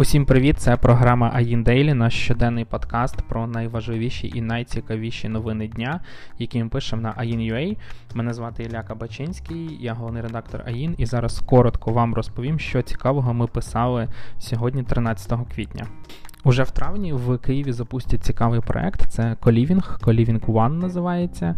[0.00, 0.58] Усім привіт!
[0.58, 6.00] Це програма AIN Дейлі, наш щоденний подкаст про найважливіші і найцікавіші новини дня,
[6.38, 7.76] які ми пишемо на AIN.ua.
[8.14, 13.34] Мене звати Ілля Кабачинський, я головний редактор АІН, і зараз коротко вам розповім, що цікавого
[13.34, 15.86] ми писали сьогодні, 13 квітня.
[16.44, 19.02] Уже в травні в Києві запустять цікавий проект.
[19.08, 21.54] Це Колівінг, Колівінг One називається.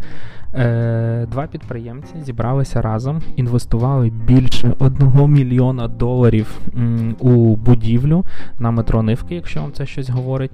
[0.55, 6.61] Е, Два підприємці зібралися разом, інвестували більше 1 мільйона доларів
[7.19, 8.25] у будівлю
[8.59, 10.53] на метро Нивки, якщо вам це щось говорить.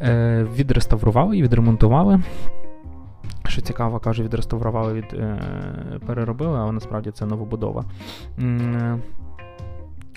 [0.00, 2.20] Е, Відреставрували і відремонтували.
[3.48, 5.38] Що цікаво, кажу, відреставрували, від, е,
[6.06, 7.84] переробили, але насправді це новобудова.
[8.38, 9.00] М,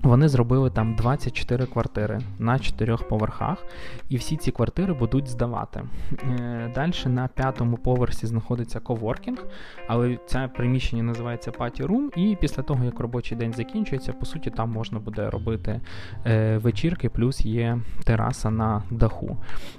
[0.05, 3.65] вони зробили там 24 квартири на чотирьох поверхах,
[4.09, 5.83] і всі ці квартири будуть здавати.
[6.23, 9.45] Е, Далі на п'ятому поверсі знаходиться коворкінг,
[9.87, 14.49] але це приміщення називається Party Room, і після того, як робочий день закінчується, по суті,
[14.49, 15.81] там можна буде робити
[16.25, 19.37] е, вечірки, плюс є тераса на даху.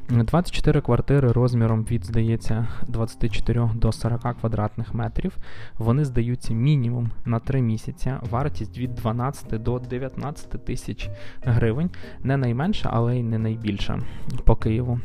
[0.09, 5.37] 24 квартири розміром від, здається, 24 до 40 квадратних метрів.
[5.79, 10.16] Вони здаються мінімум на 3 місяці, вартість від 12 до 19.
[10.17, 11.11] 15 тисяч
[11.43, 11.91] гривень.
[12.23, 13.99] Не найменша, але й не найбільша
[14.45, 15.01] по Києву.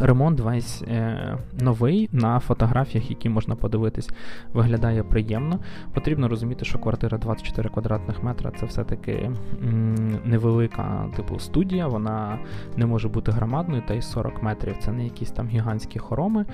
[0.00, 4.10] Ремонт весь е, новий на фотографіях, які можна подивитись,
[4.52, 5.58] виглядає приємно.
[5.94, 9.30] Потрібно розуміти, що квартира 24 квадратних метра це все-таки
[9.62, 12.38] м, невелика типу студія, вона
[12.76, 16.44] не може бути громадною, та й 40 метрів це не якісь там гігантські хороми.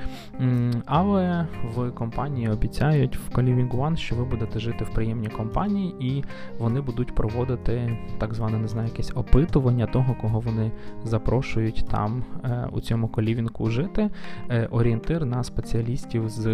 [0.41, 5.95] М, але в компанії обіцяють в Coliving One, що ви будете жити в приємній компанії,
[6.01, 6.25] і
[6.59, 10.71] вони будуть проводити так зване, не знаю, якесь опитування того, кого вони
[11.05, 14.11] запрошують там е, у цьому колі лівінку жити,
[14.51, 16.47] е, орієнтир на спеціалістів з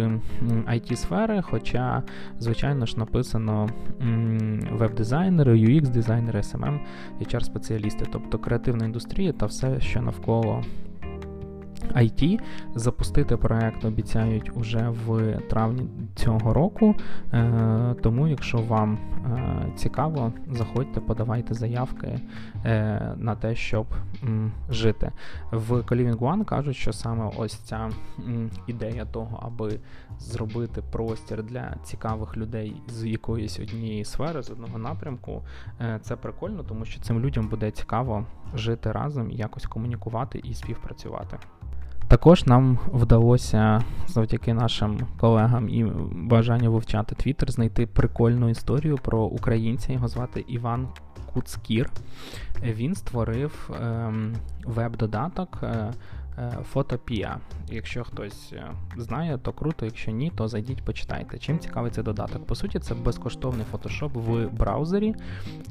[0.67, 2.03] it сфери хоча,
[2.39, 3.69] звичайно ж, написано
[4.71, 6.79] веб-дизайнери, UX-дизайнери, SMM,
[7.21, 10.63] HR-спеціалісти, тобто креативна індустрія та все, що навколо
[11.95, 12.39] IT.
[12.75, 16.95] Запустити проект обіцяють уже в травні цього року.
[17.33, 22.19] Е, тому, якщо вам е, цікаво, заходьте, подавайте заявки
[22.65, 23.85] е, на те, щоб
[24.69, 25.11] жити.
[25.51, 27.89] В Coliving One кажуть, що саме ось ця
[28.67, 29.79] ідея того, аби
[30.19, 35.41] зробити простір для цікавих людей з якоїсь однієї сфери, з одного напрямку,
[36.01, 38.25] це прикольно, тому що цим людям буде цікаво
[38.55, 41.37] жити разом, якось комунікувати і співпрацювати.
[42.09, 49.93] Також нам вдалося завдяки нашим колегам і бажанню вивчати Твіттер знайти прикольну історію про українця.
[49.93, 50.87] Його звати Іван
[51.33, 51.89] Куцкір.
[52.63, 55.59] Він створив ем, веб-додаток.
[55.63, 55.93] Е,
[56.63, 57.39] Фотопія.
[57.71, 61.37] Якщо хтось е, знає, то круто, якщо ні, то зайдіть, почитайте.
[61.37, 62.45] Чим цікавий цей додаток?
[62.45, 65.15] По суті, це безкоштовний фотошоп в браузері,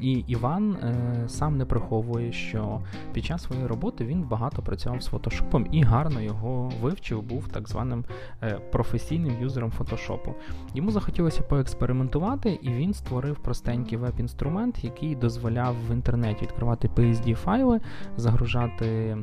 [0.00, 0.94] і Іван е,
[1.28, 2.80] сам не приховує, що
[3.12, 7.68] під час своєї роботи він багато працював з фотошопом і гарно його вивчив, був так
[7.68, 8.04] званим
[8.42, 10.34] е, професійним юзером фотошопу.
[10.74, 17.80] Йому захотілося поекспериментувати, і він створив простенький веб-інструмент, який дозволяв в інтернеті відкривати PSD-файли,
[18.16, 19.16] загружати.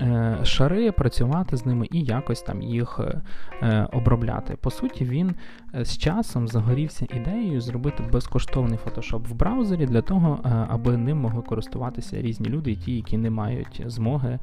[0.00, 3.20] Е, шари, працювати з ними і якось там їх е,
[3.62, 4.56] е, обробляти.
[4.60, 5.34] По суті, він
[5.74, 10.38] з часом загорівся ідеєю зробити безкоштовний фотошоп в браузері для того,
[10.68, 14.38] аби ним могли користуватися різні люди, ті, які не мають змоги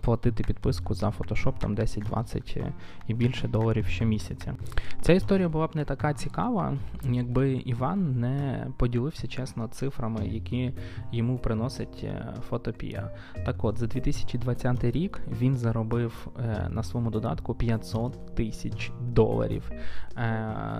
[0.00, 2.64] платити підписку за фотошоп там 10-20
[3.06, 4.54] і більше доларів щомісяця.
[5.00, 6.74] Ця історія була б не така цікава,
[7.04, 10.72] якби Іван не поділився чесно цифрами, які
[11.12, 12.06] йому приносить
[12.48, 13.10] фотопія.
[13.44, 19.70] Так от, за 2020 2020 рік він заробив е, на своєму додатку 500 тисяч доларів.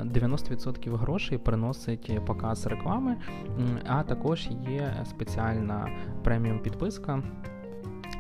[0.05, 3.17] 90% е, грошей приносить показ реклами,
[3.87, 5.89] а також є спеціальна
[6.23, 7.23] преміум підписка.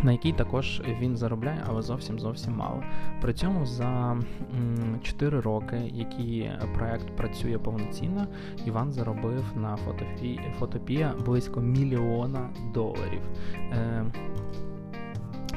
[0.02, 2.82] На який також він заробляє, але зовсім зовсім мало.
[3.20, 4.18] При цьому за
[5.02, 8.26] 4 роки, які проект працює повноцінно,
[8.66, 9.78] Іван заробив на
[10.58, 13.22] фотопія близько мільйона доларів.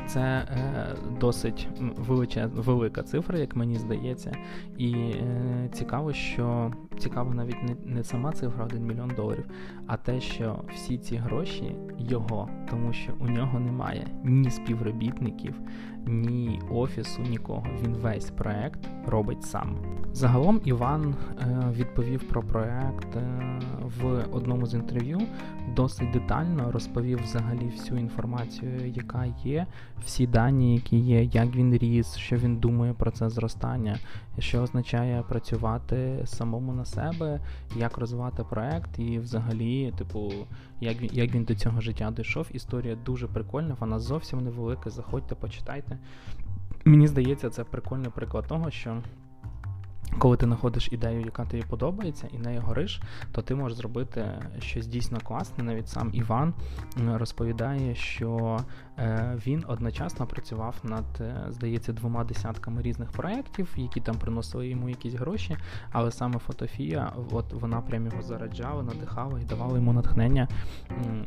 [0.08, 1.68] Це е, досить
[1.98, 4.38] величез, велика цифра, як мені здається.
[4.78, 9.46] І е, цікаво, що цікаво навіть не, не сама цифра 1 мільйон доларів,
[9.88, 15.56] а те, що всі ці гроші його, тому що у нього немає ні співробітників,
[16.08, 17.66] ні офісу, нікого.
[17.84, 19.78] Він весь проект робить сам.
[20.14, 23.60] Загалом Іван е, відповів про проект е,
[24.00, 25.22] в одному з інтерв'ю,
[25.76, 29.68] досить детально розповів взагалі всю інформацію, яка є,
[30.06, 34.00] всі дані, які є, як він ріс, що він думає про це зростання,
[34.40, 37.40] що означає працювати самому на себе,
[37.76, 40.34] як розвивати проект, і взагалі, типу,
[40.82, 42.48] як він як він до цього життя дійшов.
[42.52, 44.90] Історія дуже прикольна, вона зовсім невелика.
[44.90, 45.98] Заходьте, почитайте.
[46.86, 49.02] Мені здається, це прикольний приклад того, що
[50.18, 53.02] коли ти знаходиш ідею, яка тобі подобається, і нею гориш,
[53.32, 54.26] то ти можеш зробити
[54.60, 55.64] щось дійсно класне.
[55.64, 56.54] Навіть сам Іван
[57.08, 58.60] розповідає, що
[58.98, 64.90] е, він одночасно працював над, е, здається, двома десятками різних проєктів, які там приносили йому
[64.90, 65.58] якісь гроші.
[65.92, 70.48] Але саме фотофія, от вона прям його зараджала, надихала і давала йому натхнення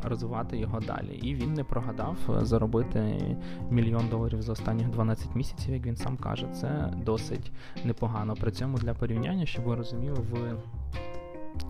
[0.03, 1.21] розвивати його далі.
[1.23, 3.37] І він не прогадав е, заробити
[3.71, 6.49] мільйон доларів за останні 12 місяців, як він сам каже.
[6.49, 7.53] Це досить
[7.85, 8.35] непогано.
[8.35, 10.57] При цьому тому для порівняння, щоб ви розуміли, в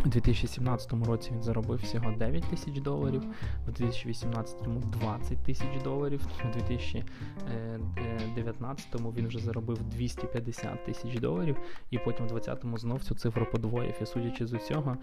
[0.04, 3.22] у 2017 році він заробив всього 9 тисяч доларів,
[3.68, 11.56] у 2018-му 20 тисяч доларів, у 2019-му він вже заробив 250 тисяч доларів,
[11.90, 13.94] і потім у 2020-му знов цю цифру подвоїв.
[14.02, 14.96] І судячи з усього,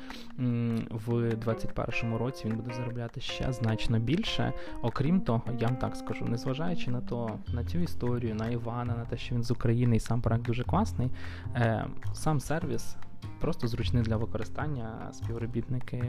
[0.90, 4.54] в 2021 році він буде заробляти ще значно більше.
[4.82, 9.06] Окрім того, я вам так скажу, незважаючи на то, на цю історію, на Івана, на
[9.06, 11.12] те, що він з України і сам проект дуже класний,
[11.56, 12.98] е, сам сервіс
[13.40, 16.04] просто зручний для використання співробітники,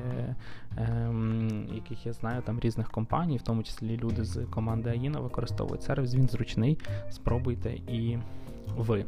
[0.77, 5.83] ем, яких я знаю, там різних компаній, в тому числі люди з команди Аїна використовують
[5.83, 6.15] сервіс.
[6.15, 6.79] Він зручний.
[7.11, 8.19] Спробуйте і
[8.77, 9.05] ви.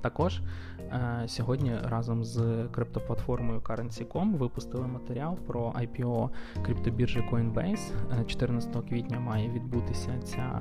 [0.00, 0.40] Також
[0.80, 6.30] е, сьогодні разом з криптоплатформою Currency.com випустили матеріал про IPO
[6.62, 8.26] криптобіржі Coinbase.
[8.26, 10.60] 14 е, квітня має відбутися ця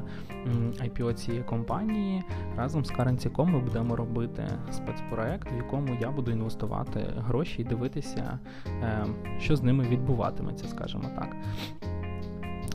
[0.83, 2.23] IPO цієї компанії.
[2.55, 8.39] Разом з Currency.com ми будемо робити спецпроект, в якому я буду інвестувати гроші і дивитися,
[8.67, 9.05] е,
[9.39, 11.35] що з ними відбуватиметься, скажімо так.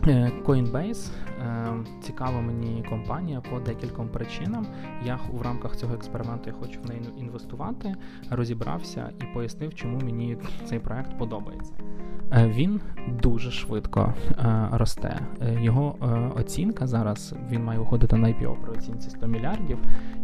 [0.07, 1.11] Е, Coinbase
[1.41, 4.67] е, цікава мені компанія по декільком причинам.
[5.05, 7.95] Я в рамках цього експерименту я хочу в неї інвестувати,
[8.31, 11.73] розібрався і пояснив, чому мені цей проект подобається.
[12.35, 12.81] Е, він
[13.23, 14.15] дуже швидко
[14.73, 15.21] росте.
[15.61, 15.97] Його
[16.37, 19.79] оцінка зараз він має виходити на IPO при оцінці 100 мільярдів.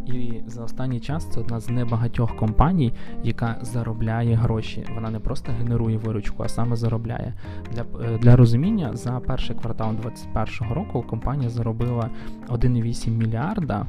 [0.07, 4.87] І за останній час це одна з небагатьох компаній, яка заробляє гроші.
[4.95, 7.35] Вона не просто генерує виручку, а саме заробляє.
[7.73, 7.85] Для
[8.19, 12.11] для розуміння за перший квартал 2021 року компанія заробила
[12.49, 13.87] 1,8 мільярда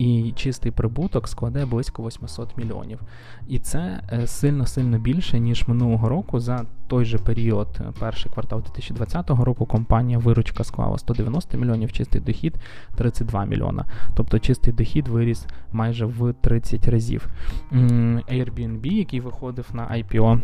[0.00, 3.00] і чистий прибуток складе близько 800 мільйонів.
[3.48, 6.40] І це сильно-сильно більше, ніж минулого року.
[6.40, 12.20] За той же період, е, перший квартал 2020 року, компанія виручка склала 190 мільйонів, чистий
[12.20, 12.54] дохід
[12.96, 13.84] 32 мільйона.
[14.14, 17.28] Тобто чистий дохід виріс майже в 30 разів.
[18.32, 20.40] Airbnb, який виходив на IPO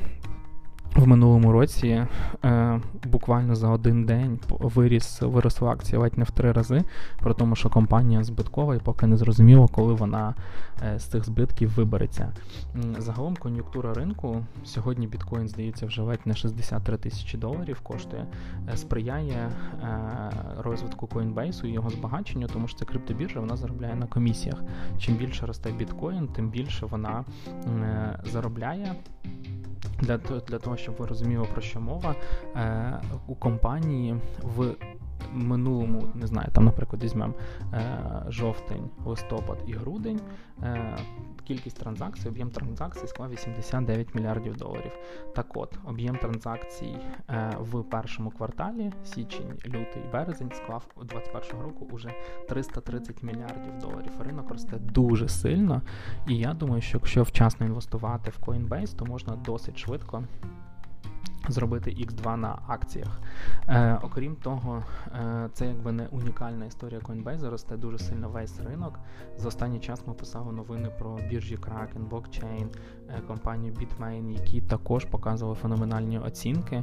[0.95, 2.07] в минулому році
[2.45, 6.85] е, буквально за один день виріс виросла акція ледь не в три рази,
[7.19, 10.35] про тому, що компанія збиткова і поки не зрозуміло, коли вона
[10.83, 12.33] е, з цих збитків вибереться.
[12.99, 18.27] Загалом кон'юнктура ринку сьогодні біткоін здається вже ледь не 63 тисячі доларів коштує,
[18.73, 19.51] е, сприяє е,
[20.59, 24.63] розвитку Coinbase і його збагаченню, тому що це криптобіржа, вона заробляє на комісіях.
[24.99, 27.25] Чим більше росте біткоін, тим більше вона
[27.67, 28.95] е, заробляє.
[30.01, 32.15] Для для того, щоб ви розуміли, про що мова,
[32.57, 34.75] е, у компанії в
[35.33, 37.35] минулому, не знаю, там, наприклад, візьмемо
[37.73, 37.99] е,
[38.29, 40.21] жовтень, листопад і грудень.
[40.63, 40.97] Е,
[41.45, 44.93] Кількість транзакцій, об'єм транзакцій склав 89 мільярдів доларів.
[45.35, 46.97] Так от, об'єм транзакцій
[47.31, 52.11] е, в першому кварталі, січень, лютий, березень, склав у 2021 року уже
[52.49, 54.13] 330 мільярдів доларів.
[54.21, 55.83] Ринок росте дуже сильно,
[56.29, 60.25] і я думаю, що якщо вчасно інвестувати в Coinbase, то можна досить швидко
[61.49, 63.21] зробити X2 на акціях.
[63.69, 68.99] Е, Окрім того, е, це якби не унікальна історія Coinbase, росте дуже сильно весь ринок.
[69.37, 72.67] За останній час ми писали новини про біржі Kraken, Blockchain,
[73.09, 76.83] е, компанію Bitmain, які також показували феноменальні оцінки.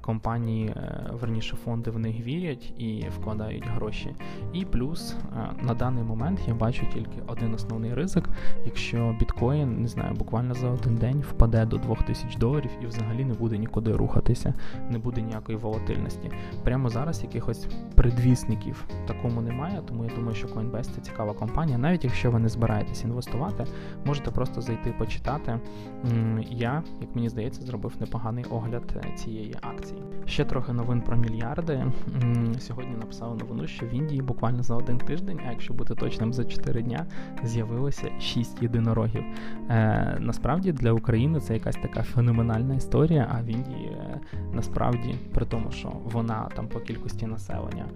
[0.00, 4.14] Компанії, е, верніше, фонди в них вірять і вкладають гроші.
[4.52, 8.24] І плюс е, на даний момент я бачу тільки один основний ризик,
[8.64, 13.34] якщо біткоін, не знаю, буквально за один день впаде до 2000 доларів і взагалі не
[13.34, 14.54] буде нікуди рухатися,
[14.90, 16.30] не буде ніякої волатильності.
[16.64, 21.78] Прямо зараз якихось предвісників такому немає, тому я думаю, що Coinbase це цікава компанія.
[21.78, 23.64] Навіть якщо ви не збираєтесь інвестувати,
[24.04, 25.60] можете просто зайти почитати.
[26.50, 30.02] Я, як мені здається, зробив непоганий огляд е, цієї акції.
[30.26, 31.84] Ще трохи новин про мільярди.
[32.58, 36.44] Сьогодні написали новину, що в Індії буквально за один тиждень, а якщо бути точним, за
[36.44, 37.06] 4 дня
[37.44, 39.24] з'явилося 6 єдинорогів.
[39.70, 43.28] Е, Насправді для України це якась така феноменальна історія.
[43.30, 43.96] А в Індії
[44.52, 47.86] насправді, при тому, що вона там по кількості населення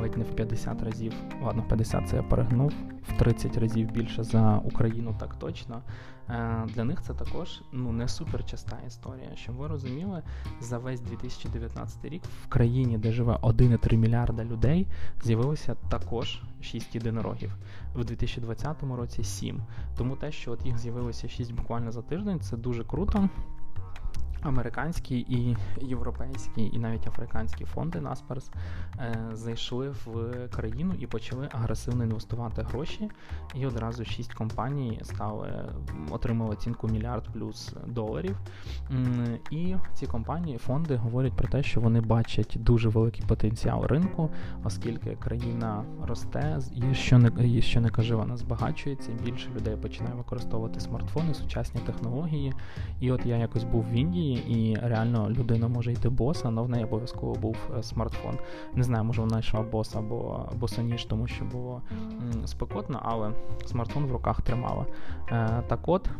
[0.00, 2.72] ледь не в 50 разів, ладно, 50 це я перегнув,
[3.08, 5.82] в 30 разів більше за Україну, так точно.
[6.30, 9.30] Е, для них це також ну не суперчаста історія.
[9.34, 10.22] Щоб ви розуміли,
[10.60, 14.86] за весь 2019 рік в країні, де живе 1,3 мільярда людей,
[15.22, 17.52] з'явилося також 6 єдинорогів.
[17.94, 19.62] В 2020 році 7.
[19.96, 23.28] Тому те, що от їх з'явилося 6 буквально за тиждень, це дуже круто.
[24.42, 28.50] Американські і європейські, і навіть африканські фонди Наспарс
[28.98, 33.10] е, зайшли в країну і почали агресивно інвестувати гроші.
[33.54, 35.48] І одразу шість компаній стали
[36.10, 38.36] отримали оцінку мільярд плюс доларів.
[39.50, 44.30] І ці компанії, фонди говорять про те, що вони бачать дуже великий потенціал ринку,
[44.64, 49.12] оскільки країна росте, і що не що не каже, вона збагачується.
[49.24, 52.52] Більше людей починає використовувати смартфони, сучасні технології.
[53.00, 56.68] І от я якось був в Індії і реально людина може йти боса, але в
[56.68, 58.38] неї обов'язково був е, смартфон.
[58.74, 61.82] Не знаю, може вона йшла боса або босоніж, тому що було
[62.44, 63.32] спекотно, але
[63.66, 64.86] смартфон в руках тримала.
[65.30, 66.10] Е, так от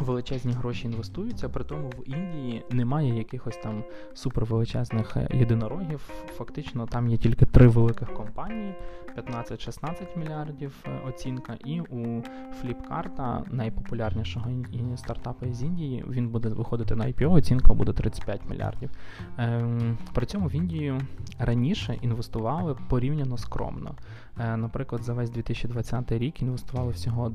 [0.00, 3.84] величезні гроші інвестуються, при тому в Індії немає якихось там
[4.14, 6.00] супервеличезних е, єдинорогів.
[6.36, 8.74] Фактично там є тільки три великих компанії:
[9.16, 11.56] 15-16 мільярдів е, оцінка.
[11.64, 12.22] І у
[12.62, 14.50] Flipkart, найпопулярнішого
[14.96, 18.90] стартапу з Індії, він буде виходити на IPO, оцінка буде 35 мільярдів.
[19.38, 21.00] Ем, при цьому в Індію
[21.38, 23.94] раніше інвестували порівняно скромно.
[24.40, 27.32] Е, наприклад, за весь 2020 рік інвестували всього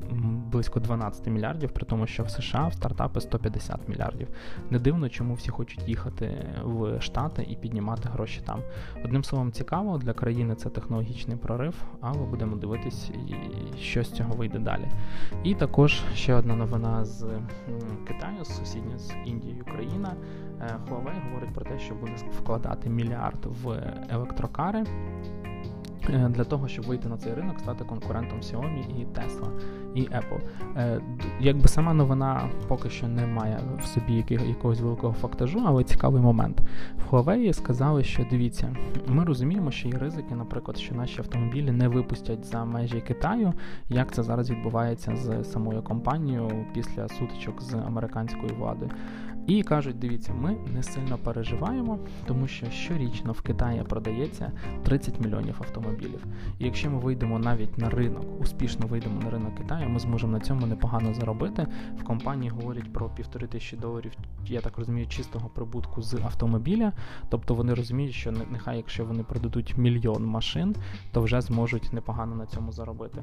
[0.52, 4.28] близько 12 мільярдів, при тому, що в США в стартапи 150 мільярдів.
[4.70, 8.60] Не дивно, чому всі хочуть їхати в Штати і піднімати гроші там.
[9.04, 13.10] Одним словом, цікаво для країни це технологічний прорив, але будемо дивитись,
[13.80, 14.88] що з цього вийде далі.
[15.44, 17.26] І також ще одна новина з
[18.08, 20.16] Китаю, з сусідня з Індією країна.
[20.60, 24.84] Е, Huawei говорить про те, що буде вкладати мільярд в електрокари.
[26.08, 29.48] Е, для того, щоб вийти на цей ринок, стати конкурентом Xiaomi і Tesla
[29.94, 30.40] і Apple.
[30.76, 31.00] Е,
[31.40, 36.60] якби сама новина поки що не має в собі якогось великого фактажу, але цікавий момент.
[36.96, 38.76] В Huawei сказали, що дивіться,
[39.06, 43.52] ми розуміємо, що є ризики, наприклад, що наші автомобілі не випустять за межі Китаю,
[43.88, 48.90] як це зараз відбувається з самою компанією після сутичок з американською владою.
[49.46, 55.56] І кажуть, дивіться, ми не сильно переживаємо, тому що щорічно в Китаї продається 30 мільйонів
[55.58, 56.26] автомобілів.
[56.58, 60.40] І якщо ми вийдемо навіть на ринок, успішно вийдемо на ринок Китаю, ми зможемо на
[60.40, 61.66] цьому непогано заробити.
[61.98, 64.12] В компанії говорять про півтори тисячі доларів,
[64.46, 66.92] я так розумію, чистого прибутку з автомобіля.
[67.28, 70.76] Тобто вони розуміють, що нехай, якщо вони продадуть мільйон машин,
[71.12, 73.22] то вже зможуть непогано на цьому заробити.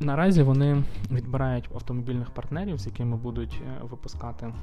[0.00, 4.54] Наразі вони відбирають автомобільних партнерів, з якими будуть е, випускати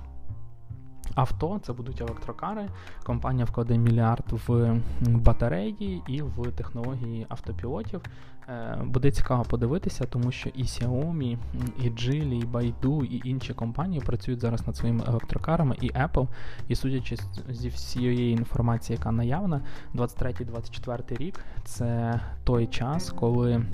[1.15, 2.67] авто, це будуть електрокари.
[3.03, 8.01] Компанія вкладе мільярд в батареї і в технології автопілотів.
[8.49, 11.37] Е, буде цікаво подивитися, тому що і Xiaomi,
[11.79, 16.27] і Geely, і Baidu, і інші компанії працюють зараз над своїми електрокарами, і Apple.
[16.67, 17.17] І судячи
[17.49, 19.61] зі всієї інформації, яка наявна,
[19.95, 23.65] 23-24 рік це той час, коли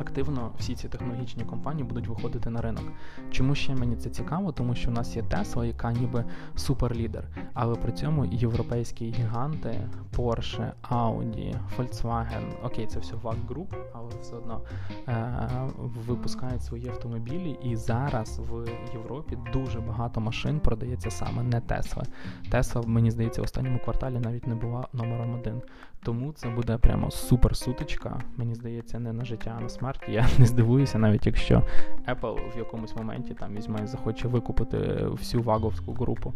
[0.00, 2.84] активно всі ці технологічні компанії будуть виходити на ринок.
[3.30, 4.52] Чому ще мені це цікаво?
[4.52, 6.24] Тому що у нас є Tesla, яка ніби
[6.56, 7.24] суперлідер,
[7.54, 14.36] але при цьому європейські гіганти Porsche, Audi, Volkswagen, окей, це все VAG Group, але все
[14.36, 14.60] одно
[15.08, 15.68] е-
[16.06, 22.02] випускають свої автомобілі, і зараз в Європі дуже багато машин продається саме не Tesla.
[22.50, 25.62] Tesla, мені здається, в останньому кварталі навіть не була номером один.
[26.02, 28.20] Тому це буде прямо супер сутичка.
[28.36, 30.04] Мені здається, не на життя, а на смерть.
[30.08, 31.62] Я не здивуюся, навіть якщо
[32.08, 34.78] Apple в якомусь моменті там візьме і захоче викупити
[35.10, 36.34] всю ваговську групу.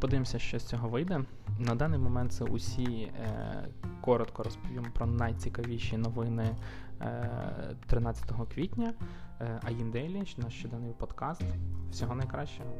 [0.00, 1.20] Подивимося, що з цього вийде.
[1.58, 3.68] На даний момент це усі е,
[4.00, 6.56] коротко розповім про найцікавіші новини
[7.00, 7.30] е,
[7.86, 8.92] 13 квітня.
[9.40, 11.42] Е, Аїн Дейлі, наш щоденний подкаст.
[11.90, 12.70] Всього найкращого.